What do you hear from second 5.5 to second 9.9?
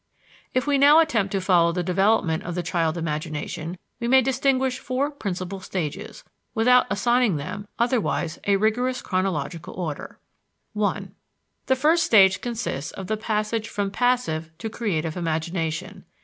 stages, without assigning them, otherwise, a rigorous chronological